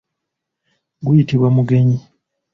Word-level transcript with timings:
Guyitibwa 1.05 1.47
mugenyi. 1.55 1.97